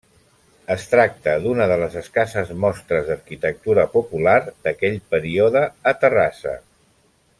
Es 0.75 0.85
tracta 0.93 1.35
d'una 1.43 1.67
de 1.71 1.75
les 1.81 1.97
escasses 2.01 2.49
mostres 2.63 3.05
d'arquitectura 3.11 3.85
popular 3.97 4.35
d'aquell 4.49 4.99
període 5.13 5.63
a 5.93 5.95
Terrassa. 6.07 6.57